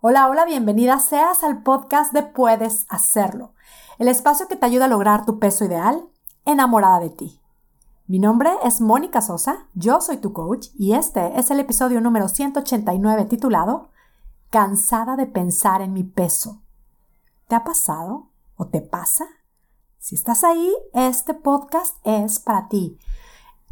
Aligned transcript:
Hola, 0.00 0.28
hola, 0.28 0.44
bienvenida 0.44 1.00
seas 1.00 1.42
al 1.42 1.64
podcast 1.64 2.12
de 2.12 2.22
Puedes 2.22 2.86
Hacerlo, 2.88 3.50
el 3.98 4.06
espacio 4.06 4.46
que 4.46 4.54
te 4.54 4.64
ayuda 4.64 4.84
a 4.84 4.88
lograr 4.88 5.26
tu 5.26 5.40
peso 5.40 5.64
ideal 5.64 6.08
enamorada 6.44 7.00
de 7.00 7.10
ti. 7.10 7.40
Mi 8.06 8.20
nombre 8.20 8.52
es 8.62 8.80
Mónica 8.80 9.20
Sosa, 9.20 9.66
yo 9.74 10.00
soy 10.00 10.18
tu 10.18 10.32
coach 10.32 10.68
y 10.78 10.92
este 10.92 11.36
es 11.36 11.50
el 11.50 11.58
episodio 11.58 12.00
número 12.00 12.28
189 12.28 13.24
titulado 13.24 13.88
Cansada 14.50 15.16
de 15.16 15.26
pensar 15.26 15.82
en 15.82 15.92
mi 15.92 16.04
peso. 16.04 16.62
¿Te 17.48 17.56
ha 17.56 17.64
pasado 17.64 18.28
o 18.54 18.68
te 18.68 18.80
pasa? 18.80 19.26
Si 19.98 20.14
estás 20.14 20.44
ahí, 20.44 20.76
este 20.94 21.34
podcast 21.34 21.96
es 22.04 22.38
para 22.38 22.68
ti. 22.68 23.00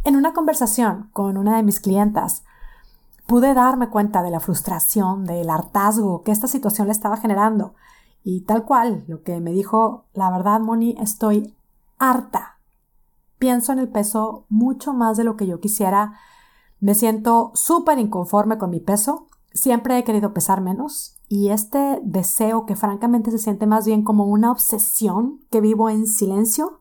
En 0.03 0.17
una 0.17 0.35
conversación 0.35 1.09
con 1.13 1.37
una 1.37 1.57
de 1.57 1.63
mis 1.63 1.79
clientas, 1.79 2.43
pude 3.27 3.55
darme 3.55 3.89
cuenta 3.89 4.23
de 4.23 4.31
la 4.31 4.41
frustración, 4.41 5.25
del 5.25 5.51
hartazgo 5.51 6.23
que 6.23 6.33
esta 6.33 6.47
situación 6.47 6.87
le 6.87 6.93
estaba 6.93 7.17
generando. 7.17 7.75
Y 8.23 8.43
tal 8.43 8.65
cual, 8.65 9.05
lo 9.07 9.23
que 9.23 9.41
me 9.41 9.53
dijo, 9.53 10.07
la 10.13 10.31
verdad, 10.31 10.61
Moni, 10.61 10.97
estoy 11.01 11.55
harta. 11.99 12.59
Pienso 13.39 13.73
en 13.73 13.79
el 13.79 13.89
peso 13.89 14.47
mucho 14.49 14.93
más 14.93 15.17
de 15.17 15.25
lo 15.25 15.37
que 15.37 15.47
yo 15.47 15.61
quisiera. 15.61 16.15
Me 16.81 16.95
siento 16.95 17.53
súper 17.55 17.99
inconforme 17.99 18.59
con 18.59 18.71
mi 18.71 18.81
peso. 18.81 19.27
Siempre 19.53 19.99
he 19.99 20.05
querido 20.05 20.33
pesar 20.33 20.61
menos. 20.61 21.17
Y 21.29 21.51
este 21.51 22.01
deseo, 22.03 22.67
que 22.67 22.77
francamente 22.77 23.31
se 23.31 23.39
siente 23.39 23.67
más 23.67 23.87
bien 23.87 24.03
como 24.03 24.25
una 24.25 24.51
obsesión 24.51 25.41
que 25.51 25.61
vivo 25.61 25.91
en 25.91 26.07
silencio, 26.07 26.81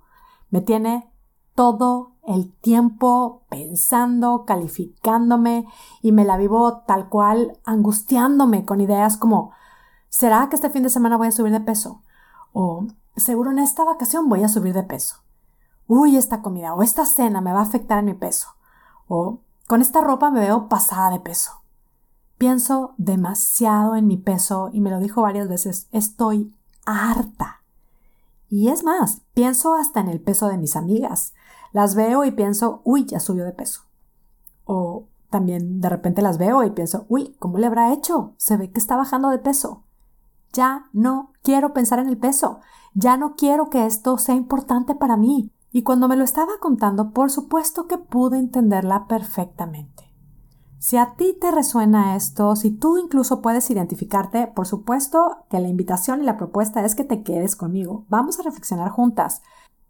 me 0.49 0.61
tiene 0.61 1.11
todo 1.55 2.14
el 2.27 2.53
tiempo 2.53 3.43
pensando, 3.49 4.45
calificándome 4.45 5.67
y 6.01 6.11
me 6.11 6.25
la 6.25 6.37
vivo 6.37 6.83
tal 6.87 7.09
cual 7.09 7.59
angustiándome 7.65 8.65
con 8.65 8.81
ideas 8.81 9.17
como 9.17 9.51
¿será 10.09 10.49
que 10.49 10.55
este 10.55 10.69
fin 10.69 10.83
de 10.83 10.89
semana 10.89 11.17
voy 11.17 11.27
a 11.27 11.31
subir 11.31 11.51
de 11.51 11.61
peso? 11.61 12.01
O 12.53 12.87
seguro 13.15 13.51
en 13.51 13.59
esta 13.59 13.83
vacación 13.83 14.29
voy 14.29 14.43
a 14.43 14.49
subir 14.49 14.73
de 14.73 14.83
peso. 14.83 15.17
Uy, 15.87 16.17
esta 16.17 16.41
comida 16.41 16.73
o 16.73 16.81
esta 16.81 17.05
cena 17.05 17.41
me 17.41 17.53
va 17.53 17.59
a 17.59 17.63
afectar 17.63 17.99
en 17.99 18.05
mi 18.05 18.13
peso. 18.13 18.49
O 19.07 19.39
con 19.67 19.81
esta 19.81 20.01
ropa 20.01 20.31
me 20.31 20.39
veo 20.39 20.67
pasada 20.67 21.11
de 21.11 21.19
peso. 21.19 21.61
Pienso 22.37 22.95
demasiado 22.97 23.95
en 23.95 24.07
mi 24.07 24.17
peso 24.17 24.69
y 24.73 24.81
me 24.81 24.89
lo 24.89 24.99
dijo 24.99 25.21
varias 25.21 25.47
veces, 25.47 25.87
estoy 25.91 26.53
harta. 26.85 27.61
Y 28.49 28.69
es 28.69 28.83
más, 28.83 29.21
pienso 29.33 29.75
hasta 29.75 29.99
en 29.99 30.09
el 30.09 30.21
peso 30.21 30.47
de 30.47 30.57
mis 30.57 30.75
amigas. 30.75 31.33
Las 31.75 31.93
veo 31.93 32.23
y 32.23 32.31
pienso, 32.31 32.79
uy, 32.85 33.03
ya 33.03 33.19
subió 33.19 33.43
de 33.43 33.51
peso. 33.51 33.81
O 34.63 35.07
también 35.29 35.81
de 35.81 35.89
repente 35.89 36.21
las 36.21 36.37
veo 36.37 36.63
y 36.63 36.69
pienso, 36.69 37.05
uy, 37.09 37.35
¿cómo 37.37 37.57
le 37.57 37.67
habrá 37.67 37.91
hecho? 37.91 38.33
Se 38.37 38.55
ve 38.55 38.71
que 38.71 38.79
está 38.79 38.95
bajando 38.95 39.27
de 39.27 39.39
peso. 39.39 39.83
Ya 40.53 40.85
no 40.93 41.33
quiero 41.43 41.73
pensar 41.73 41.99
en 41.99 42.07
el 42.07 42.17
peso. 42.17 42.61
Ya 42.93 43.17
no 43.17 43.35
quiero 43.35 43.69
que 43.69 43.85
esto 43.85 44.17
sea 44.17 44.35
importante 44.35 44.95
para 44.95 45.17
mí. 45.17 45.51
Y 45.69 45.83
cuando 45.83 46.07
me 46.07 46.15
lo 46.15 46.23
estaba 46.23 46.53
contando, 46.61 47.11
por 47.11 47.29
supuesto 47.29 47.87
que 47.87 47.97
pude 47.97 48.39
entenderla 48.39 49.05
perfectamente. 49.07 50.09
Si 50.79 50.95
a 50.95 51.15
ti 51.15 51.37
te 51.41 51.51
resuena 51.51 52.15
esto, 52.15 52.55
si 52.55 52.71
tú 52.71 52.97
incluso 52.97 53.41
puedes 53.41 53.69
identificarte, 53.69 54.47
por 54.47 54.65
supuesto 54.65 55.43
que 55.49 55.59
la 55.59 55.67
invitación 55.67 56.21
y 56.21 56.25
la 56.25 56.37
propuesta 56.37 56.85
es 56.85 56.95
que 56.95 57.03
te 57.03 57.21
quedes 57.21 57.57
conmigo. 57.57 58.05
Vamos 58.07 58.39
a 58.39 58.43
reflexionar 58.43 58.91
juntas. 58.91 59.41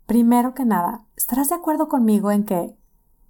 Primero 0.06 0.54
que 0.54 0.66
nada, 0.66 1.04
¿estarás 1.26 1.50
de 1.50 1.56
acuerdo 1.56 1.88
conmigo 1.88 2.30
en 2.30 2.46
que 2.46 2.78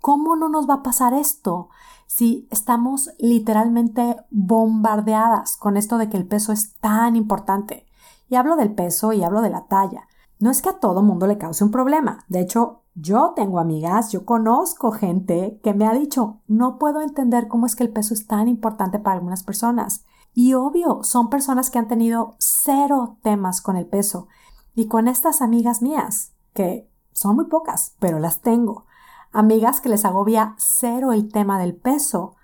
cómo 0.01 0.35
no 0.35 0.49
nos 0.49 0.69
va 0.69 0.73
a 0.73 0.83
pasar 0.83 1.13
esto 1.13 1.69
si 2.07 2.45
estamos 2.51 3.11
literalmente 3.19 4.17
bombardeadas 4.31 5.55
con 5.55 5.77
esto 5.77 5.97
de 5.97 6.09
que 6.09 6.17
el 6.17 6.27
peso 6.27 6.51
es 6.51 6.75
tan 6.81 7.16
importante? 7.16 7.85
Y 8.27 8.35
hablo 8.35 8.57
del 8.57 8.75
peso 8.75 9.13
y 9.13 9.23
hablo 9.23 9.39
de 9.39 9.49
la 9.49 9.67
talla. 9.67 10.09
No 10.39 10.51
es 10.51 10.61
que 10.61 10.67
a 10.67 10.79
todo 10.81 11.03
mundo 11.03 11.25
le 11.25 11.38
cause 11.38 11.63
un 11.63 11.71
problema. 11.71 12.25
De 12.27 12.41
hecho, 12.41 12.81
yo 12.95 13.31
tengo 13.33 13.59
amigas, 13.59 14.12
yo 14.12 14.25
conozco 14.25 14.91
gente 14.91 15.62
que 15.63 15.73
me 15.73 15.88
ha 15.88 15.94
dicho, 15.94 16.41
no 16.47 16.77
puedo 16.77 17.00
entender 17.00 17.47
cómo 17.47 17.66
es 17.66 17.77
que 17.77 17.85
el 17.85 17.94
peso 17.94 18.13
es 18.13 18.27
tan 18.27 18.50
importante 18.50 19.00
para 19.00 19.16
algunas 19.16 19.44
personas. 19.44 20.03
Y 20.33 20.53
obvio, 20.53 21.01
son 21.03 21.29
personas 21.29 21.69
que 21.69 21.79
han 21.79 21.88
tenido 21.88 22.35
cero 22.39 23.19
temas 23.23 23.62
con 23.62 23.77
el 23.77 23.88
peso. 23.88 24.27
Y 24.73 24.89
con 24.89 25.07
estas 25.07 25.41
amigas 25.41 25.81
mías, 25.81 26.33
que 26.53 26.94
son 27.15 27.37
muy 27.37 27.45
pocas, 27.45 27.95
pero 27.99 28.19
las 28.19 28.41
tengo. 28.41 28.85
Amigas 29.31 29.81
que 29.81 29.89
les 29.89 30.05
agobia 30.05 30.53
cero 30.57 31.13
el 31.13 31.31
tema 31.31 31.57
del 31.57 31.75
peso. 31.75 32.35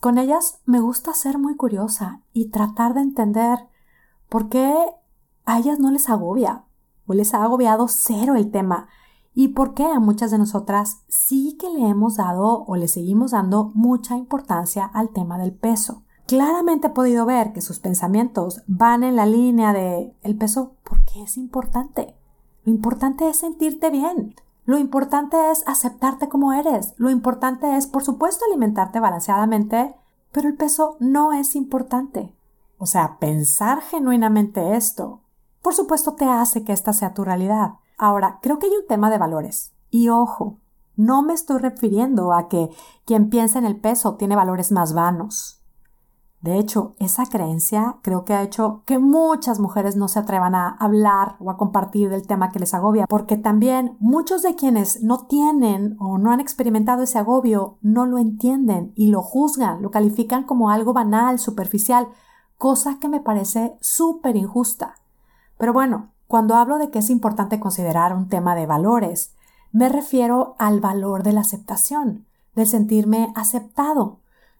Con 0.00 0.18
ellas 0.18 0.60
me 0.66 0.80
gusta 0.80 1.14
ser 1.14 1.38
muy 1.38 1.56
curiosa 1.56 2.20
y 2.32 2.50
tratar 2.50 2.94
de 2.94 3.00
entender 3.00 3.58
por 4.28 4.48
qué 4.48 4.74
a 5.46 5.58
ellas 5.58 5.78
no 5.78 5.90
les 5.90 6.10
agobia 6.10 6.64
o 7.06 7.14
les 7.14 7.32
ha 7.32 7.42
agobiado 7.42 7.88
cero 7.88 8.34
el 8.34 8.50
tema 8.50 8.88
y 9.34 9.48
por 9.48 9.74
qué 9.74 9.84
a 9.84 10.00
muchas 10.00 10.32
de 10.32 10.38
nosotras 10.38 11.04
sí 11.08 11.56
que 11.58 11.70
le 11.70 11.88
hemos 11.88 12.16
dado 12.16 12.64
o 12.64 12.74
le 12.74 12.88
seguimos 12.88 13.30
dando 13.30 13.70
mucha 13.74 14.16
importancia 14.16 14.84
al 14.84 15.10
tema 15.10 15.38
del 15.38 15.54
peso. 15.54 16.02
Claramente 16.26 16.88
he 16.88 16.90
podido 16.90 17.24
ver 17.24 17.52
que 17.52 17.60
sus 17.60 17.78
pensamientos 17.78 18.62
van 18.66 19.04
en 19.04 19.14
la 19.14 19.26
línea 19.26 19.72
de 19.72 20.12
el 20.22 20.36
peso 20.36 20.74
porque 20.82 21.22
es 21.22 21.36
importante. 21.36 22.17
Lo 22.68 22.74
importante 22.74 23.26
es 23.30 23.38
sentirte 23.38 23.88
bien. 23.88 24.34
Lo 24.66 24.76
importante 24.76 25.50
es 25.50 25.66
aceptarte 25.66 26.28
como 26.28 26.52
eres. 26.52 26.92
Lo 26.98 27.08
importante 27.08 27.78
es, 27.78 27.86
por 27.86 28.04
supuesto, 28.04 28.44
alimentarte 28.44 29.00
balanceadamente, 29.00 29.96
pero 30.32 30.50
el 30.50 30.54
peso 30.54 30.98
no 31.00 31.32
es 31.32 31.56
importante. 31.56 32.36
O 32.76 32.84
sea, 32.84 33.16
pensar 33.20 33.80
genuinamente 33.80 34.76
esto, 34.76 35.22
por 35.62 35.74
supuesto, 35.74 36.12
te 36.12 36.26
hace 36.26 36.62
que 36.62 36.74
esta 36.74 36.92
sea 36.92 37.14
tu 37.14 37.24
realidad. 37.24 37.76
Ahora, 37.96 38.38
creo 38.42 38.58
que 38.58 38.66
hay 38.66 38.72
un 38.72 38.86
tema 38.86 39.08
de 39.08 39.16
valores. 39.16 39.72
Y 39.88 40.10
ojo, 40.10 40.58
no 40.94 41.22
me 41.22 41.32
estoy 41.32 41.60
refiriendo 41.60 42.34
a 42.34 42.48
que 42.48 42.68
quien 43.06 43.30
piensa 43.30 43.58
en 43.58 43.64
el 43.64 43.80
peso 43.80 44.16
tiene 44.16 44.36
valores 44.36 44.72
más 44.72 44.92
vanos. 44.92 45.57
De 46.40 46.56
hecho, 46.56 46.94
esa 47.00 47.26
creencia 47.26 47.96
creo 48.02 48.24
que 48.24 48.32
ha 48.32 48.42
hecho 48.42 48.82
que 48.86 49.00
muchas 49.00 49.58
mujeres 49.58 49.96
no 49.96 50.06
se 50.06 50.20
atrevan 50.20 50.54
a 50.54 50.68
hablar 50.68 51.34
o 51.40 51.50
a 51.50 51.56
compartir 51.56 52.10
del 52.10 52.28
tema 52.28 52.52
que 52.52 52.60
les 52.60 52.74
agobia, 52.74 53.06
porque 53.08 53.36
también 53.36 53.96
muchos 53.98 54.42
de 54.42 54.54
quienes 54.54 55.02
no 55.02 55.26
tienen 55.26 55.96
o 55.98 56.16
no 56.16 56.30
han 56.30 56.38
experimentado 56.38 57.02
ese 57.02 57.18
agobio 57.18 57.78
no 57.82 58.06
lo 58.06 58.18
entienden 58.18 58.92
y 58.94 59.08
lo 59.08 59.20
juzgan, 59.20 59.82
lo 59.82 59.90
califican 59.90 60.44
como 60.44 60.70
algo 60.70 60.92
banal, 60.92 61.40
superficial, 61.40 62.08
cosa 62.56 62.98
que 63.00 63.08
me 63.08 63.20
parece 63.20 63.76
súper 63.80 64.36
injusta. 64.36 64.94
Pero 65.58 65.72
bueno, 65.72 66.10
cuando 66.28 66.54
hablo 66.54 66.78
de 66.78 66.90
que 66.90 67.00
es 67.00 67.10
importante 67.10 67.58
considerar 67.58 68.14
un 68.14 68.28
tema 68.28 68.54
de 68.54 68.66
valores, 68.66 69.34
me 69.72 69.88
refiero 69.88 70.54
al 70.58 70.80
valor 70.80 71.24
de 71.24 71.32
la 71.32 71.40
aceptación, 71.40 72.26
del 72.54 72.66
sentirme 72.66 73.32
aceptado, 73.34 74.17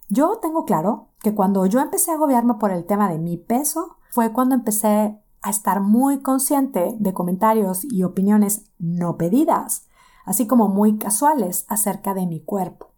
yo 0.09 0.39
tengo 0.41 0.65
claro 0.65 1.09
que 1.21 1.35
cuando 1.35 1.67
yo 1.67 1.81
empecé 1.81 2.11
a 2.11 2.15
agobiarme 2.15 2.55
por 2.55 2.71
el 2.71 2.85
tema 2.85 3.11
de 3.11 3.19
mi 3.19 3.37
peso, 3.37 3.97
fue 4.11 4.33
cuando 4.33 4.55
empecé 4.55 5.19
a 5.43 5.51
estar 5.51 5.81
muy 5.81 6.21
consciente 6.21 6.97
de 6.99 7.13
comentarios 7.13 7.85
y 7.85 8.03
opiniones 8.03 8.65
no 8.79 9.17
pedidas, 9.17 9.87
así 10.25 10.47
como 10.47 10.69
muy 10.69 10.99
casuales 10.99 11.67
acerca 11.69 12.15
de 12.15 12.27
mi 12.27 12.41
cuerpo. 12.41 12.89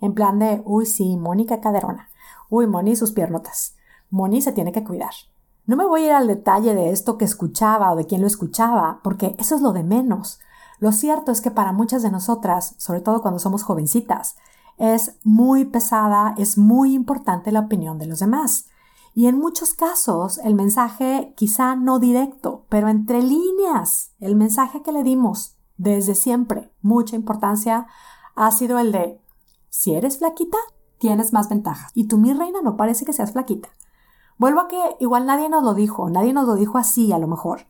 En 0.00 0.14
plan 0.14 0.38
de, 0.38 0.62
uy, 0.64 0.86
sí, 0.86 1.16
Mónica 1.16 1.60
Caderona, 1.60 2.08
uy, 2.48 2.66
Moni 2.66 2.96
sus 2.96 3.12
piernotas, 3.12 3.76
Moni 4.10 4.40
se 4.40 4.52
tiene 4.52 4.72
que 4.72 4.84
cuidar. 4.84 5.12
No 5.66 5.76
me 5.76 5.86
voy 5.86 6.02
a 6.02 6.06
ir 6.06 6.12
al 6.12 6.26
detalle 6.26 6.74
de 6.74 6.90
esto 6.90 7.18
que 7.18 7.24
escuchaba 7.24 7.92
o 7.92 7.96
de 7.96 8.06
quién 8.06 8.20
lo 8.20 8.26
escuchaba, 8.26 9.00
porque 9.02 9.36
eso 9.38 9.54
es 9.54 9.62
lo 9.62 9.72
de 9.72 9.84
menos. 9.84 10.40
Lo 10.80 10.90
cierto 10.90 11.30
es 11.30 11.40
que 11.40 11.52
para 11.52 11.72
muchas 11.72 12.02
de 12.02 12.10
nosotras, 12.10 12.74
sobre 12.78 13.00
todo 13.00 13.22
cuando 13.22 13.38
somos 13.38 13.62
jovencitas, 13.62 14.36
es 14.82 15.14
muy 15.22 15.64
pesada, 15.64 16.34
es 16.38 16.58
muy 16.58 16.92
importante 16.92 17.52
la 17.52 17.60
opinión 17.60 17.98
de 17.98 18.06
los 18.06 18.18
demás. 18.18 18.66
Y 19.14 19.28
en 19.28 19.38
muchos 19.38 19.74
casos 19.74 20.38
el 20.38 20.56
mensaje 20.56 21.34
quizá 21.36 21.76
no 21.76 22.00
directo, 22.00 22.66
pero 22.68 22.88
entre 22.88 23.22
líneas, 23.22 24.10
el 24.18 24.34
mensaje 24.34 24.82
que 24.82 24.90
le 24.90 25.04
dimos 25.04 25.56
desde 25.76 26.16
siempre, 26.16 26.72
mucha 26.82 27.14
importancia, 27.14 27.86
ha 28.34 28.50
sido 28.50 28.80
el 28.80 28.90
de, 28.90 29.20
si 29.68 29.94
eres 29.94 30.18
flaquita, 30.18 30.58
tienes 30.98 31.32
más 31.32 31.48
ventajas. 31.48 31.92
Y 31.94 32.08
tú, 32.08 32.18
mi 32.18 32.32
reina, 32.32 32.60
no 32.60 32.76
parece 32.76 33.04
que 33.04 33.12
seas 33.12 33.30
flaquita. 33.30 33.68
Vuelvo 34.36 34.62
a 34.62 34.68
que 34.68 34.80
igual 34.98 35.26
nadie 35.26 35.48
nos 35.48 35.62
lo 35.62 35.74
dijo, 35.74 36.10
nadie 36.10 36.32
nos 36.32 36.48
lo 36.48 36.56
dijo 36.56 36.78
así 36.78 37.12
a 37.12 37.18
lo 37.18 37.28
mejor, 37.28 37.68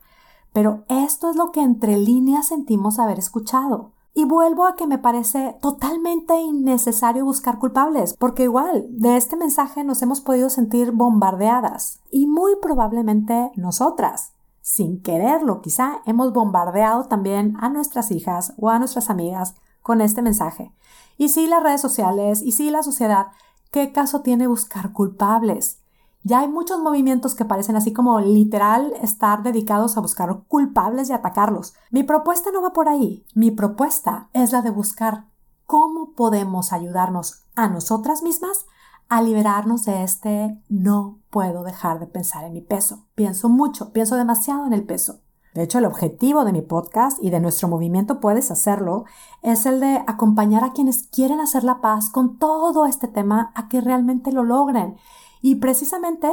pero 0.54 0.86
esto 0.88 1.28
es 1.28 1.36
lo 1.36 1.52
que 1.52 1.60
entre 1.60 1.98
líneas 1.98 2.48
sentimos 2.48 2.98
haber 2.98 3.18
escuchado. 3.18 3.92
Y 4.14 4.26
vuelvo 4.26 4.66
a 4.66 4.76
que 4.76 4.86
me 4.86 4.98
parece 4.98 5.56
totalmente 5.62 6.38
innecesario 6.38 7.24
buscar 7.24 7.58
culpables, 7.58 8.14
porque 8.18 8.42
igual 8.42 8.86
de 8.90 9.16
este 9.16 9.36
mensaje 9.36 9.84
nos 9.84 10.02
hemos 10.02 10.20
podido 10.20 10.50
sentir 10.50 10.92
bombardeadas 10.92 12.00
y 12.10 12.26
muy 12.26 12.56
probablemente 12.60 13.50
nosotras, 13.56 14.34
sin 14.60 15.02
quererlo 15.02 15.62
quizá, 15.62 16.02
hemos 16.06 16.32
bombardeado 16.32 17.04
también 17.04 17.56
a 17.60 17.70
nuestras 17.70 18.10
hijas 18.10 18.52
o 18.58 18.68
a 18.68 18.78
nuestras 18.78 19.08
amigas 19.08 19.54
con 19.80 20.00
este 20.00 20.22
mensaje. 20.22 20.72
Y 21.16 21.30
sí 21.30 21.46
las 21.46 21.62
redes 21.62 21.80
sociales 21.80 22.42
y 22.42 22.52
sí 22.52 22.70
la 22.70 22.82
sociedad, 22.82 23.28
¿qué 23.70 23.92
caso 23.92 24.20
tiene 24.20 24.46
buscar 24.46 24.92
culpables? 24.92 25.81
Ya 26.24 26.40
hay 26.40 26.48
muchos 26.48 26.80
movimientos 26.80 27.34
que 27.34 27.44
parecen 27.44 27.74
así 27.74 27.92
como 27.92 28.20
literal 28.20 28.92
estar 29.00 29.42
dedicados 29.42 29.96
a 29.96 30.00
buscar 30.00 30.42
culpables 30.46 31.10
y 31.10 31.12
atacarlos. 31.12 31.74
Mi 31.90 32.04
propuesta 32.04 32.50
no 32.52 32.62
va 32.62 32.72
por 32.72 32.88
ahí. 32.88 33.24
Mi 33.34 33.50
propuesta 33.50 34.28
es 34.32 34.52
la 34.52 34.62
de 34.62 34.70
buscar 34.70 35.24
cómo 35.66 36.12
podemos 36.12 36.72
ayudarnos 36.72 37.44
a 37.56 37.68
nosotras 37.68 38.22
mismas 38.22 38.66
a 39.08 39.20
liberarnos 39.20 39.84
de 39.84 40.04
este 40.04 40.58
no 40.70 41.18
puedo 41.28 41.64
dejar 41.64 42.00
de 42.00 42.06
pensar 42.06 42.44
en 42.44 42.54
mi 42.54 42.62
peso. 42.62 43.04
Pienso 43.14 43.50
mucho, 43.50 43.92
pienso 43.92 44.16
demasiado 44.16 44.64
en 44.64 44.72
el 44.72 44.84
peso. 44.84 45.20
De 45.54 45.62
hecho, 45.62 45.78
el 45.78 45.84
objetivo 45.84 46.46
de 46.46 46.52
mi 46.52 46.62
podcast 46.62 47.22
y 47.22 47.28
de 47.28 47.40
nuestro 47.40 47.68
movimiento 47.68 48.20
Puedes 48.20 48.50
hacerlo 48.50 49.04
es 49.42 49.66
el 49.66 49.80
de 49.80 50.02
acompañar 50.06 50.64
a 50.64 50.72
quienes 50.72 51.02
quieren 51.02 51.40
hacer 51.40 51.62
la 51.62 51.82
paz 51.82 52.08
con 52.08 52.38
todo 52.38 52.86
este 52.86 53.06
tema 53.06 53.52
a 53.54 53.68
que 53.68 53.82
realmente 53.82 54.32
lo 54.32 54.44
logren. 54.44 54.96
Y 55.42 55.56
precisamente 55.56 56.28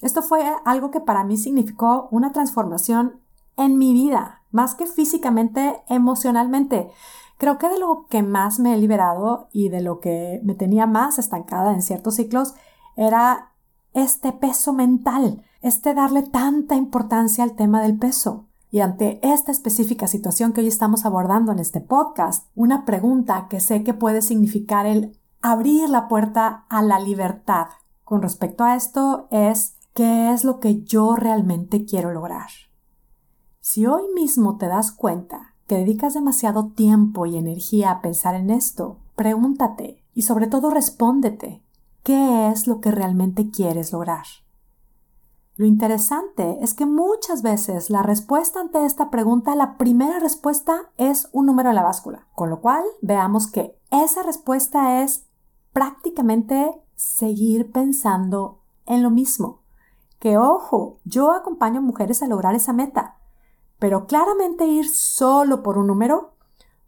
esto 0.00 0.22
fue 0.22 0.42
algo 0.64 0.90
que 0.90 1.00
para 1.00 1.22
mí 1.22 1.36
significó 1.36 2.08
una 2.10 2.32
transformación 2.32 3.20
en 3.56 3.78
mi 3.78 3.92
vida, 3.92 4.42
más 4.50 4.74
que 4.74 4.86
físicamente, 4.86 5.82
emocionalmente. 5.88 6.90
Creo 7.38 7.58
que 7.58 7.68
de 7.68 7.78
lo 7.78 8.06
que 8.08 8.22
más 8.22 8.58
me 8.58 8.74
he 8.74 8.78
liberado 8.78 9.48
y 9.52 9.68
de 9.68 9.80
lo 9.80 10.00
que 10.00 10.40
me 10.44 10.54
tenía 10.54 10.86
más 10.86 11.18
estancada 11.18 11.72
en 11.72 11.82
ciertos 11.82 12.16
ciclos 12.16 12.54
era 12.96 13.52
este 13.92 14.32
peso 14.32 14.72
mental, 14.72 15.44
este 15.60 15.94
darle 15.94 16.22
tanta 16.22 16.74
importancia 16.74 17.44
al 17.44 17.54
tema 17.54 17.82
del 17.82 17.98
peso. 17.98 18.46
Y 18.70 18.80
ante 18.80 19.20
esta 19.22 19.52
específica 19.52 20.08
situación 20.08 20.52
que 20.52 20.60
hoy 20.60 20.66
estamos 20.66 21.04
abordando 21.04 21.52
en 21.52 21.60
este 21.60 21.80
podcast, 21.80 22.48
una 22.56 22.84
pregunta 22.84 23.46
que 23.48 23.60
sé 23.60 23.84
que 23.84 23.94
puede 23.94 24.20
significar 24.20 24.84
el 24.86 25.16
abrir 25.42 25.88
la 25.88 26.08
puerta 26.08 26.64
a 26.68 26.82
la 26.82 26.98
libertad 26.98 27.68
con 28.04 28.22
respecto 28.22 28.64
a 28.64 28.76
esto 28.76 29.26
es 29.30 29.76
¿qué 29.94 30.32
es 30.32 30.44
lo 30.44 30.60
que 30.60 30.82
yo 30.82 31.16
realmente 31.16 31.84
quiero 31.84 32.12
lograr? 32.12 32.50
Si 33.60 33.86
hoy 33.86 34.04
mismo 34.14 34.56
te 34.56 34.66
das 34.66 34.92
cuenta 34.92 35.54
que 35.66 35.76
dedicas 35.76 36.14
demasiado 36.14 36.68
tiempo 36.68 37.26
y 37.26 37.36
energía 37.36 37.90
a 37.90 38.02
pensar 38.02 38.34
en 38.34 38.50
esto, 38.50 38.98
pregúntate 39.16 40.02
y 40.14 40.22
sobre 40.22 40.46
todo 40.46 40.70
respóndete 40.70 41.62
¿qué 42.02 42.48
es 42.48 42.66
lo 42.66 42.80
que 42.80 42.90
realmente 42.90 43.50
quieres 43.50 43.92
lograr? 43.92 44.26
Lo 45.56 45.66
interesante 45.66 46.58
es 46.60 46.74
que 46.74 46.84
muchas 46.84 47.42
veces 47.42 47.88
la 47.88 48.02
respuesta 48.02 48.60
ante 48.60 48.84
esta 48.84 49.08
pregunta, 49.08 49.54
la 49.54 49.76
primera 49.76 50.18
respuesta 50.18 50.90
es 50.96 51.28
un 51.32 51.46
número 51.46 51.70
en 51.70 51.76
la 51.76 51.84
báscula, 51.84 52.26
con 52.34 52.50
lo 52.50 52.60
cual 52.60 52.82
veamos 53.00 53.46
que 53.46 53.78
esa 53.90 54.22
respuesta 54.24 55.02
es 55.02 55.26
prácticamente 55.72 56.72
seguir 56.96 57.72
pensando 57.72 58.60
en 58.86 59.02
lo 59.02 59.10
mismo. 59.10 59.60
Que 60.18 60.38
ojo, 60.38 61.00
yo 61.04 61.32
acompaño 61.32 61.78
a 61.78 61.82
mujeres 61.82 62.22
a 62.22 62.26
lograr 62.26 62.54
esa 62.54 62.72
meta, 62.72 63.18
pero 63.78 64.06
claramente 64.06 64.66
ir 64.66 64.88
solo 64.88 65.62
por 65.62 65.76
un 65.78 65.86
número, 65.86 66.34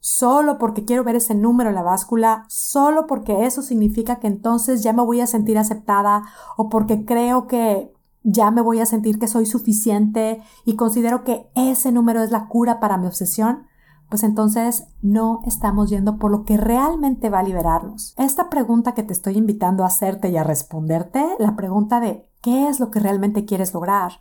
solo 0.00 0.58
porque 0.58 0.84
quiero 0.84 1.04
ver 1.04 1.16
ese 1.16 1.34
número 1.34 1.70
en 1.70 1.74
la 1.74 1.82
báscula, 1.82 2.46
solo 2.48 3.06
porque 3.06 3.44
eso 3.44 3.60
significa 3.60 4.20
que 4.20 4.28
entonces 4.28 4.82
ya 4.82 4.92
me 4.92 5.02
voy 5.02 5.20
a 5.20 5.26
sentir 5.26 5.58
aceptada 5.58 6.22
o 6.56 6.68
porque 6.68 7.04
creo 7.04 7.46
que 7.46 7.92
ya 8.22 8.50
me 8.50 8.60
voy 8.60 8.80
a 8.80 8.86
sentir 8.86 9.18
que 9.18 9.28
soy 9.28 9.46
suficiente 9.46 10.42
y 10.64 10.76
considero 10.76 11.22
que 11.24 11.48
ese 11.54 11.92
número 11.92 12.22
es 12.22 12.30
la 12.30 12.48
cura 12.48 12.80
para 12.80 12.98
mi 12.98 13.06
obsesión, 13.06 13.66
pues 14.08 14.22
entonces 14.22 14.86
no 15.02 15.40
estamos 15.46 15.90
yendo 15.90 16.16
por 16.16 16.30
lo 16.30 16.44
que 16.44 16.56
realmente 16.56 17.30
va 17.30 17.40
a 17.40 17.42
liberarnos. 17.42 18.14
Esta 18.16 18.48
pregunta 18.50 18.94
que 18.94 19.02
te 19.02 19.12
estoy 19.12 19.36
invitando 19.36 19.84
a 19.84 19.88
hacerte 19.88 20.28
y 20.28 20.36
a 20.36 20.44
responderte, 20.44 21.24
la 21.38 21.56
pregunta 21.56 22.00
de 22.00 22.28
¿qué 22.40 22.68
es 22.68 22.80
lo 22.80 22.90
que 22.90 23.00
realmente 23.00 23.44
quieres 23.44 23.74
lograr? 23.74 24.12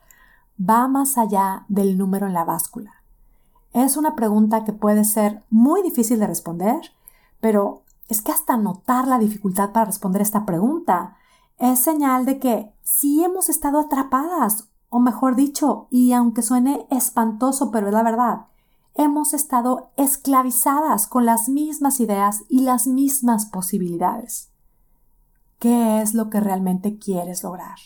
va 0.57 0.87
más 0.87 1.17
allá 1.17 1.65
del 1.67 1.97
número 1.97 2.27
en 2.27 2.33
la 2.33 2.45
báscula. 2.45 2.91
Es 3.73 3.97
una 3.97 4.15
pregunta 4.15 4.63
que 4.63 4.73
puede 4.73 5.03
ser 5.03 5.43
muy 5.49 5.81
difícil 5.81 6.19
de 6.19 6.27
responder, 6.27 6.79
pero 7.41 7.81
es 8.07 8.21
que 8.21 8.31
hasta 8.31 8.57
notar 8.57 9.07
la 9.07 9.19
dificultad 9.19 9.71
para 9.71 9.85
responder 9.85 10.21
esta 10.21 10.45
pregunta 10.45 11.17
es 11.57 11.79
señal 11.79 12.25
de 12.25 12.39
que 12.39 12.73
sí 12.83 13.23
hemos 13.23 13.49
estado 13.49 13.79
atrapadas, 13.79 14.69
o 14.89 14.99
mejor 14.99 15.35
dicho, 15.35 15.87
y 15.89 16.13
aunque 16.13 16.41
suene 16.41 16.85
espantoso, 16.89 17.71
pero 17.71 17.87
es 17.87 17.93
la 17.93 18.03
verdad, 18.03 18.45
hemos 18.95 19.33
estado 19.33 19.91
esclavizadas 19.97 21.05
con 21.05 21.25
las 21.25 21.49
mismas 21.49 21.99
ideas 21.99 22.43
y 22.49 22.61
las 22.61 22.87
mismas 22.87 23.45
posibilidades. 23.45 24.51
¿Qué 25.59 26.01
es 26.01 26.13
lo 26.13 26.29
que 26.29 26.39
realmente 26.39 26.97
quieres 26.97 27.43
lograr? 27.43 27.77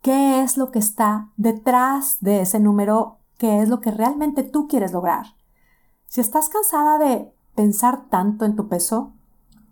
¿Qué 0.00 0.42
es 0.42 0.56
lo 0.56 0.70
que 0.70 0.78
está 0.78 1.28
detrás 1.36 2.18
de 2.20 2.40
ese 2.40 2.60
número? 2.60 3.18
¿Qué 3.38 3.62
es 3.62 3.68
lo 3.68 3.80
que 3.80 3.90
realmente 3.90 4.42
tú 4.42 4.68
quieres 4.68 4.92
lograr? 4.92 5.26
Si 6.06 6.20
estás 6.20 6.48
cansada 6.48 6.98
de 6.98 7.32
pensar 7.54 8.08
tanto 8.08 8.44
en 8.44 8.56
tu 8.56 8.68
peso, 8.68 9.12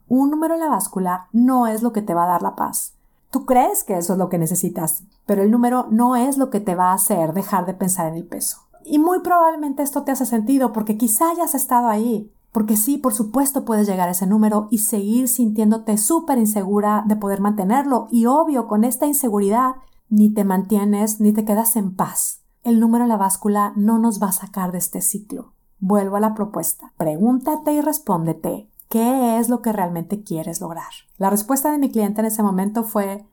un 0.08 0.30
número 0.30 0.54
en 0.54 0.60
la 0.60 0.68
báscula 0.68 1.28
no 1.32 1.66
es 1.66 1.82
lo 1.82 1.92
que 1.92 2.02
te 2.02 2.14
va 2.14 2.24
a 2.24 2.28
dar 2.28 2.42
la 2.42 2.56
paz. 2.56 2.94
Tú 3.30 3.46
crees 3.46 3.84
que 3.84 3.96
eso 3.96 4.14
es 4.14 4.18
lo 4.18 4.28
que 4.28 4.38
necesitas, 4.38 5.04
pero 5.26 5.42
el 5.42 5.52
número 5.52 5.86
no 5.90 6.16
es 6.16 6.36
lo 6.36 6.50
que 6.50 6.60
te 6.60 6.74
va 6.74 6.90
a 6.90 6.94
hacer 6.94 7.32
dejar 7.32 7.66
de 7.66 7.74
pensar 7.74 8.06
en 8.06 8.16
el 8.16 8.26
peso. 8.26 8.69
Y 8.84 8.98
muy 8.98 9.20
probablemente 9.20 9.82
esto 9.82 10.02
te 10.02 10.12
hace 10.12 10.26
sentido 10.26 10.72
porque 10.72 10.96
quizá 10.96 11.30
hayas 11.30 11.54
estado 11.54 11.88
ahí. 11.88 12.32
Porque 12.52 12.76
sí, 12.76 12.98
por 12.98 13.14
supuesto 13.14 13.64
puedes 13.64 13.86
llegar 13.86 14.08
a 14.08 14.12
ese 14.12 14.26
número 14.26 14.66
y 14.70 14.78
seguir 14.78 15.28
sintiéndote 15.28 15.96
súper 15.98 16.38
insegura 16.38 17.04
de 17.06 17.16
poder 17.16 17.40
mantenerlo. 17.40 18.08
Y 18.10 18.26
obvio, 18.26 18.66
con 18.66 18.84
esta 18.84 19.06
inseguridad 19.06 19.74
ni 20.08 20.30
te 20.32 20.44
mantienes 20.44 21.20
ni 21.20 21.32
te 21.32 21.44
quedas 21.44 21.76
en 21.76 21.94
paz. 21.94 22.40
El 22.64 22.80
número 22.80 23.04
en 23.04 23.08
la 23.08 23.16
báscula 23.16 23.72
no 23.76 23.98
nos 23.98 24.20
va 24.20 24.28
a 24.28 24.32
sacar 24.32 24.72
de 24.72 24.78
este 24.78 25.00
ciclo. 25.00 25.52
Vuelvo 25.78 26.16
a 26.16 26.20
la 26.20 26.34
propuesta. 26.34 26.92
Pregúntate 26.96 27.72
y 27.72 27.80
respóndete. 27.80 28.68
¿Qué 28.88 29.38
es 29.38 29.48
lo 29.48 29.62
que 29.62 29.72
realmente 29.72 30.24
quieres 30.24 30.60
lograr? 30.60 30.90
La 31.16 31.30
respuesta 31.30 31.70
de 31.70 31.78
mi 31.78 31.90
cliente 31.90 32.20
en 32.20 32.26
ese 32.26 32.42
momento 32.42 32.82
fue, 32.82 33.24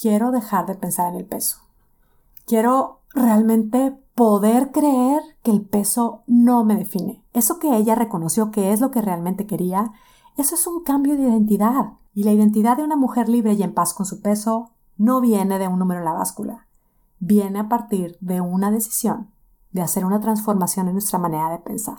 quiero 0.00 0.32
dejar 0.32 0.64
de 0.64 0.74
pensar 0.74 1.12
en 1.12 1.20
el 1.20 1.26
peso. 1.26 1.58
Quiero 2.46 3.00
realmente 3.14 3.94
poder 4.18 4.72
creer 4.72 5.22
que 5.44 5.52
el 5.52 5.62
peso 5.62 6.24
no 6.26 6.64
me 6.64 6.74
define. 6.74 7.22
Eso 7.34 7.60
que 7.60 7.76
ella 7.76 7.94
reconoció 7.94 8.50
que 8.50 8.72
es 8.72 8.80
lo 8.80 8.90
que 8.90 9.00
realmente 9.00 9.46
quería, 9.46 9.92
eso 10.36 10.56
es 10.56 10.66
un 10.66 10.82
cambio 10.82 11.16
de 11.16 11.22
identidad. 11.22 11.92
Y 12.14 12.24
la 12.24 12.32
identidad 12.32 12.76
de 12.76 12.82
una 12.82 12.96
mujer 12.96 13.28
libre 13.28 13.52
y 13.52 13.62
en 13.62 13.74
paz 13.74 13.94
con 13.94 14.06
su 14.06 14.20
peso 14.20 14.72
no 14.96 15.20
viene 15.20 15.60
de 15.60 15.68
un 15.68 15.78
número 15.78 16.00
en 16.00 16.04
la 16.04 16.14
báscula. 16.14 16.66
Viene 17.20 17.60
a 17.60 17.68
partir 17.68 18.18
de 18.20 18.40
una 18.40 18.72
decisión 18.72 19.30
de 19.70 19.82
hacer 19.82 20.04
una 20.04 20.18
transformación 20.18 20.88
en 20.88 20.94
nuestra 20.94 21.20
manera 21.20 21.48
de 21.50 21.58
pensar, 21.58 21.98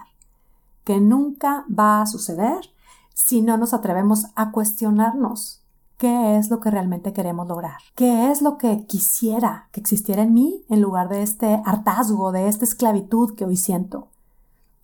que 0.83 0.99
nunca 0.99 1.63
va 1.69 2.01
a 2.01 2.05
suceder 2.05 2.69
si 3.13 3.41
no 3.41 3.55
nos 3.55 3.73
atrevemos 3.73 4.25
a 4.35 4.51
cuestionarnos 4.51 5.63
qué 5.99 6.37
es 6.37 6.49
lo 6.49 6.61
que 6.61 6.71
realmente 6.71 7.11
queremos 7.11 7.47
lograr, 7.47 7.77
qué 7.93 8.31
es 8.31 8.41
lo 8.41 8.57
que 8.57 8.85
quisiera 8.85 9.67
que 9.73 9.81
existiera 9.81 10.23
en 10.23 10.33
mí 10.33 10.65
en 10.69 10.81
lugar 10.81 11.09
de 11.09 11.21
este 11.21 11.61
hartazgo, 11.65 12.31
de 12.31 12.47
esta 12.47 12.63
esclavitud 12.63 13.35
que 13.35 13.43
hoy 13.43 13.57
siento. 13.57 14.07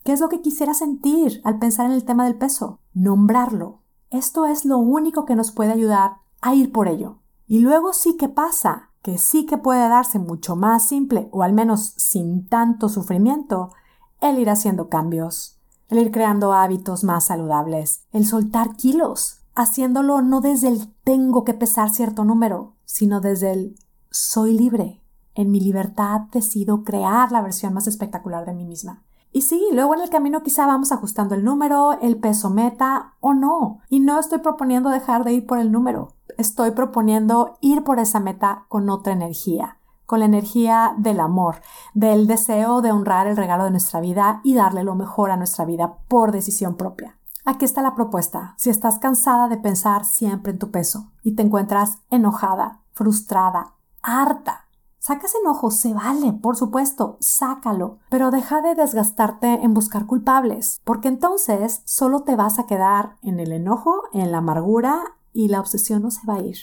¿Qué 0.04 0.12
es 0.12 0.20
lo 0.20 0.28
que 0.28 0.42
quisiera 0.42 0.74
sentir 0.74 1.42
al 1.46 1.58
pensar 1.58 1.86
en 1.86 1.94
el 1.94 2.04
tema 2.04 2.26
del 2.26 2.36
peso? 2.36 2.80
Nombrarlo. 2.94 3.80
Esto 4.12 4.46
es 4.46 4.66
lo 4.66 4.78
único 4.78 5.26
que 5.26 5.36
nos 5.36 5.52
puede 5.52 5.72
ayudar 5.72 6.18
a 6.42 6.54
ir 6.54 6.74
por 6.74 6.90
ello. 6.90 7.20
Y 7.48 7.60
luego 7.60 7.94
sí 7.94 8.18
que 8.18 8.28
pasa, 8.28 8.92
que 9.02 9.18
sí 9.18 9.46
que 9.46 9.58
puede 9.58 9.88
darse 9.88 10.20
mucho 10.20 10.58
más 10.58 10.86
simple 10.86 11.30
o 11.32 11.44
al 11.44 11.54
menos 11.54 11.94
sin 11.96 12.46
tanto 12.46 12.90
sufrimiento, 12.90 13.72
el 14.20 14.38
ir 14.38 14.50
haciendo 14.50 14.90
cambios, 14.90 15.62
el 15.88 16.00
ir 16.00 16.12
creando 16.12 16.52
hábitos 16.52 17.06
más 17.06 17.24
saludables, 17.24 18.04
el 18.12 18.26
soltar 18.26 18.76
kilos, 18.76 19.45
haciéndolo 19.56 20.22
no 20.22 20.42
desde 20.42 20.68
el 20.68 20.94
tengo 21.04 21.44
que 21.44 21.54
pesar 21.54 21.90
cierto 21.90 22.24
número, 22.24 22.74
sino 22.86 23.22
desde 23.22 23.52
el 23.54 23.76
soy 24.12 24.58
libre. 24.58 25.02
En 25.34 25.52
mi 25.52 25.60
libertad 25.60 26.22
decido 26.32 26.84
crear 26.84 27.32
la 27.32 27.42
versión 27.42 27.74
más 27.74 27.88
espectacular 27.88 28.46
de 28.46 28.54
mí 28.54 28.66
misma. 28.66 29.04
Y 29.32 29.42
sí, 29.42 29.62
luego 29.74 29.96
en 29.96 30.02
el 30.02 30.10
camino 30.10 30.44
quizá 30.44 30.66
vamos 30.66 30.94
ajustando 30.94 31.36
el 31.36 31.44
número, 31.44 32.00
el 32.02 32.18
peso 32.18 32.50
meta 32.50 33.16
o 33.20 33.34
no. 33.34 33.80
Y 33.90 34.00
no 34.00 34.18
estoy 34.18 34.40
proponiendo 34.40 34.90
dejar 34.90 35.26
de 35.26 35.34
ir 35.34 35.46
por 35.46 35.60
el 35.60 35.74
número. 35.74 36.14
Estoy 36.38 36.72
proponiendo 36.72 37.58
ir 37.60 37.84
por 37.84 38.00
esa 38.00 38.22
meta 38.22 38.66
con 38.70 38.90
otra 38.90 39.14
energía 39.14 39.78
con 40.06 40.20
la 40.20 40.26
energía 40.26 40.94
del 40.98 41.20
amor, 41.20 41.62
del 41.94 42.28
deseo 42.28 42.82
de 42.82 42.92
honrar 42.92 43.28
el 43.28 43.38
regalo 43.38 43.64
de 43.64 43.72
nuestra 43.72 44.00
vida 44.00 44.40
y 44.44 44.54
darle 44.54 44.84
lo 44.84 44.96
mejor 44.96 45.32
a 45.32 45.38
nuestra 45.38 45.66
vida 45.66 45.96
por 46.08 46.32
decisión 46.32 46.76
propia. 46.76 47.15
Aquí 47.48 47.64
está 47.64 47.84
la 47.84 47.94
propuesta. 47.94 48.56
Si 48.58 48.72
estás 48.72 48.98
cansada 48.98 49.48
de 49.48 49.58
pensar 49.58 50.04
siempre 50.04 50.52
en 50.52 50.58
tu 50.58 50.72
peso 50.72 51.12
y 51.22 51.36
te 51.36 51.44
encuentras 51.44 52.00
enojada, 52.10 52.82
frustrada, 52.92 53.76
harta, 54.02 54.66
saca 54.98 55.28
ese 55.28 55.38
enojo, 55.38 55.70
se 55.70 55.94
vale, 55.94 56.34
por 56.34 56.58
supuesto, 56.58 57.18
sácalo, 57.20 58.00
pero 58.10 58.32
deja 58.32 58.64
de 58.64 58.74
desgastarte 58.74 59.64
en 59.64 59.76
buscar 59.76 60.08
culpables, 60.08 60.82
porque 60.84 61.08
entonces 61.08 61.84
solo 61.86 62.24
te 62.24 62.36
vas 62.36 62.58
a 62.58 62.66
quedar 62.66 63.18
en 63.22 63.40
el 63.40 63.52
enojo, 63.52 64.06
en 64.12 64.32
la 64.32 64.40
amargura 64.40 65.04
y 65.32 65.50
la 65.50 65.60
obsesión 65.60 66.02
no 66.02 66.10
se 66.10 66.26
va 66.26 66.38
a 66.38 66.42
ir. 66.42 66.58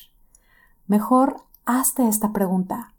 Mejor 0.89 1.37
hazte 1.65 2.09
esta 2.09 2.33
pregunta. 2.33 2.93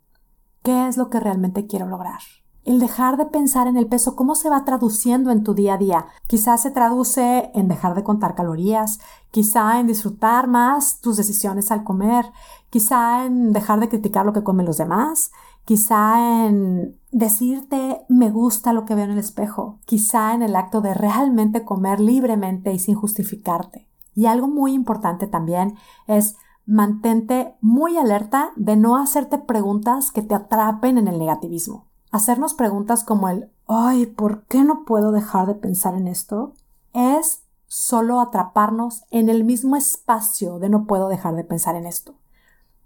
¿Qué 0.63 0.87
es 0.87 0.95
lo 0.95 1.09
que 1.09 1.19
realmente 1.19 1.67
quiero 1.67 1.87
lograr? 1.87 2.21
El 2.65 2.79
dejar 2.79 3.17
de 3.17 3.25
pensar 3.25 3.67
en 3.67 3.75
el 3.75 3.87
peso, 3.87 4.15
¿cómo 4.15 4.35
se 4.35 4.49
va 4.49 4.63
traduciendo 4.63 5.31
en 5.31 5.43
tu 5.43 5.53
día 5.53 5.73
a 5.73 5.77
día? 5.77 6.05
Quizás 6.27 6.61
se 6.61 6.71
traduce 6.71 7.51
en 7.53 7.67
dejar 7.67 7.93
de 7.93 8.03
contar 8.03 8.35
calorías, 8.35 8.99
quizá 9.31 9.81
en 9.81 9.87
disfrutar 9.87 10.47
más 10.47 11.01
tus 11.01 11.17
decisiones 11.17 11.71
al 11.71 11.83
comer, 11.83 12.25
quizá 12.69 13.25
en 13.25 13.51
dejar 13.51 13.81
de 13.81 13.89
criticar 13.89 14.25
lo 14.25 14.31
que 14.31 14.43
comen 14.43 14.65
los 14.65 14.77
demás, 14.77 15.31
quizá 15.65 16.45
en 16.45 16.97
decirte 17.11 18.05
me 18.07 18.31
gusta 18.31 18.71
lo 18.71 18.85
que 18.85 18.95
veo 18.95 19.05
en 19.05 19.11
el 19.11 19.19
espejo, 19.19 19.79
quizá 19.83 20.33
en 20.33 20.41
el 20.41 20.55
acto 20.55 20.79
de 20.79 20.93
realmente 20.93 21.65
comer 21.65 21.99
libremente 21.99 22.71
y 22.71 22.79
sin 22.79 22.95
justificarte. 22.95 23.89
Y 24.15 24.27
algo 24.27 24.47
muy 24.47 24.71
importante 24.71 25.27
también 25.27 25.75
es 26.07 26.37
mantente 26.65 27.55
muy 27.59 27.97
alerta 27.97 28.51
de 28.55 28.77
no 28.77 28.95
hacerte 28.95 29.37
preguntas 29.37 30.11
que 30.11 30.21
te 30.21 30.33
atrapen 30.33 30.97
en 30.97 31.09
el 31.09 31.19
negativismo. 31.19 31.87
Hacernos 32.13 32.53
preguntas 32.53 33.03
como 33.03 33.27
el, 33.27 33.49
ay, 33.67 34.05
¿por 34.05 34.43
qué 34.43 34.63
no 34.63 34.85
puedo 34.85 35.11
dejar 35.11 35.47
de 35.47 35.55
pensar 35.55 35.95
en 35.95 36.07
esto? 36.07 36.53
Es 36.93 37.41
solo 37.65 38.21
atraparnos 38.21 39.01
en 39.09 39.29
el 39.29 39.43
mismo 39.43 39.75
espacio 39.75 40.59
de 40.59 40.69
no 40.69 40.85
puedo 40.85 41.09
dejar 41.09 41.33
de 41.33 41.43
pensar 41.43 41.75
en 41.75 41.87
esto. 41.87 42.13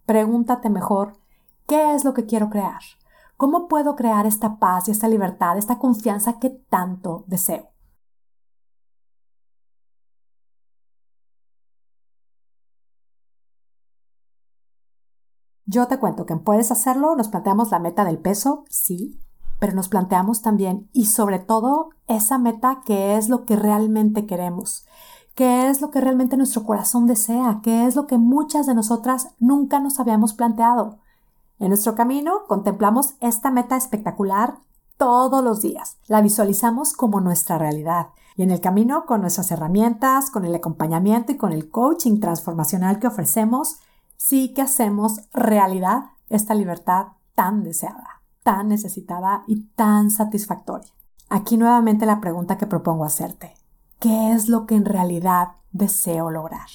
Pregúntate 0.05 0.69
mejor, 0.69 1.17
¿qué 1.67 1.93
es 1.93 2.05
lo 2.05 2.13
que 2.13 2.25
quiero 2.25 2.49
crear? 2.49 2.79
¿Cómo 3.35 3.67
puedo 3.67 3.97
crear 3.97 4.25
esta 4.25 4.59
paz 4.59 4.87
y 4.87 4.91
esta 4.91 5.09
libertad, 5.09 5.57
esta 5.57 5.77
confianza 5.77 6.39
que 6.39 6.49
tanto 6.49 7.25
deseo? 7.27 7.67
Yo 15.69 15.87
te 15.87 15.99
cuento 15.99 16.25
que 16.25 16.37
puedes 16.37 16.71
hacerlo, 16.71 17.13
nos 17.17 17.27
planteamos 17.27 17.71
la 17.71 17.79
meta 17.79 18.05
del 18.05 18.19
peso, 18.19 18.63
sí, 18.69 19.19
pero 19.59 19.73
nos 19.73 19.89
planteamos 19.89 20.41
también 20.41 20.89
y 20.93 21.07
sobre 21.07 21.39
todo 21.39 21.89
esa 22.07 22.37
meta 22.37 22.79
que 22.85 23.17
es 23.17 23.27
lo 23.27 23.43
que 23.43 23.57
realmente 23.57 24.25
queremos, 24.25 24.85
qué 25.35 25.69
es 25.69 25.81
lo 25.81 25.91
que 25.91 25.99
realmente 25.99 26.37
nuestro 26.37 26.63
corazón 26.63 27.05
desea, 27.05 27.59
qué 27.61 27.85
es 27.85 27.97
lo 27.97 28.07
que 28.07 28.17
muchas 28.17 28.65
de 28.65 28.75
nosotras 28.75 29.35
nunca 29.39 29.81
nos 29.81 29.99
habíamos 29.99 30.33
planteado. 30.33 30.99
En 31.59 31.67
nuestro 31.67 31.95
camino 31.95 32.45
contemplamos 32.47 33.15
esta 33.19 33.51
meta 33.51 33.75
espectacular 33.75 34.59
todos 34.95 35.43
los 35.43 35.61
días, 35.61 35.97
la 36.07 36.21
visualizamos 36.21 36.93
como 36.93 37.19
nuestra 37.19 37.57
realidad. 37.57 38.07
Y 38.37 38.43
en 38.43 38.51
el 38.51 38.61
camino 38.61 39.05
con 39.05 39.19
nuestras 39.19 39.51
herramientas, 39.51 40.31
con 40.31 40.45
el 40.45 40.55
acompañamiento 40.55 41.33
y 41.33 41.37
con 41.37 41.51
el 41.51 41.69
coaching 41.69 42.21
transformacional 42.21 42.99
que 42.99 43.07
ofrecemos, 43.07 43.79
sí 44.17 44.53
que 44.53 44.61
hacemos 44.61 45.21
realidad 45.33 46.05
esta 46.29 46.53
libertad 46.53 47.07
tan 47.35 47.63
deseada, 47.63 48.21
tan 48.43 48.67
necesitada 48.67 49.43
y 49.47 49.67
tan 49.75 50.11
satisfactoria. 50.11 50.91
Aquí 51.29 51.57
nuevamente 51.57 52.05
la 52.05 52.19
pregunta 52.19 52.57
que 52.57 52.67
propongo 52.67 53.05
hacerte. 53.05 53.53
¿Qué 53.99 54.31
es 54.31 54.49
lo 54.49 54.65
que 54.65 54.75
en 54.75 54.85
realidad 54.85 55.49
deseo 55.71 56.29
lograr? 56.29 56.67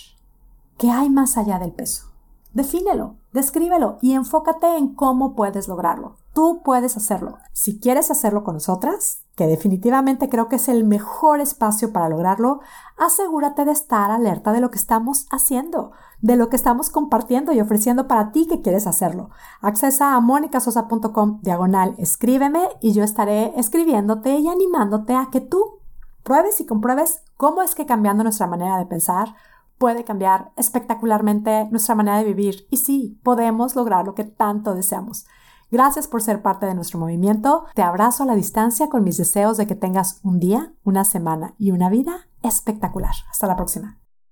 ¿Qué 0.79 0.91
hay 0.91 1.11
más 1.11 1.37
allá 1.37 1.59
del 1.59 1.73
peso? 1.73 2.13
Defínelo, 2.53 3.17
descríbelo 3.33 3.99
y 4.03 4.13
enfócate 4.13 4.77
en 4.77 4.95
cómo 4.95 5.35
puedes 5.35 5.69
lograrlo. 5.69 6.17
Tú 6.35 6.61
puedes 6.63 6.97
hacerlo. 6.97 7.39
Si 7.53 7.81
quieres 7.81 8.11
hacerlo 8.11 8.45
con 8.45 8.55
nosotras, 8.55 9.22
que 9.37 9.47
definitivamente 9.47 10.29
creo 10.29 10.49
que 10.49 10.57
es 10.57 10.69
el 10.69 10.85
mejor 10.85 11.41
espacio 11.41 11.93
para 11.93 12.09
lograrlo, 12.09 12.61
asegúrate 12.99 13.65
de 13.65 13.73
estar 13.73 14.11
alerta 14.11 14.53
de 14.53 14.61
lo 14.61 14.71
que 14.71 14.79
estamos 14.79 15.27
haciendo, 15.31 15.93
de 16.21 16.37
lo 16.37 16.51
que 16.51 16.57
estamos 16.57 16.91
compartiendo 16.91 17.53
y 17.53 17.61
ofreciendo 17.61 18.07
para 18.07 18.31
ti 18.31 18.47
que 18.47 18.61
quieres 18.61 18.87
hacerlo. 18.87 19.31
Accesa 19.61 20.15
a 20.15 20.21
monicasosa.com 20.21 21.41
diagonal 21.43 21.95
escríbeme 21.97 22.69
y 22.81 22.93
yo 22.93 23.05
estaré 23.05 23.59
escribiéndote 23.59 24.39
y 24.39 24.49
animándote 24.49 25.15
a 25.15 25.29
que 25.33 25.41
tú 25.41 25.79
pruebes 26.23 26.61
y 26.61 26.67
compruebes 26.67 27.23
cómo 27.37 27.63
es 27.63 27.75
que 27.75 27.87
cambiando 27.87 28.23
nuestra 28.23 28.47
manera 28.47 28.79
de 28.79 28.87
pensar, 28.87 29.35
puede 29.79 30.05
cambiar 30.05 30.53
espectacularmente 30.57 31.67
nuestra 31.71 31.95
manera 31.95 32.19
de 32.19 32.25
vivir 32.25 32.67
y 32.71 32.77
sí, 32.77 33.19
podemos 33.25 33.75
lograr 33.75 34.05
lo 34.05 34.15
que 34.15 34.25
tanto 34.25 34.75
deseamos. 34.75 35.27
Gracias 35.73 36.07
por 36.07 36.21
ser 36.21 36.43
parte 36.43 36.67
de 36.67 36.75
nuestro 36.75 36.99
movimiento. 36.99 37.65
Te 37.75 37.81
abrazo 37.81 38.25
a 38.25 38.27
la 38.27 38.35
distancia 38.35 38.91
con 38.91 39.05
mis 39.05 39.17
deseos 39.17 39.57
de 39.57 39.67
que 39.67 39.75
tengas 39.75 40.21
un 40.23 40.39
día, 40.39 40.75
una 40.85 41.07
semana 41.07 41.55
y 41.57 41.71
una 41.71 41.89
vida 41.89 42.29
espectacular. 42.43 43.15
Hasta 43.31 43.47
la 43.47 43.57
próxima. 43.57 44.02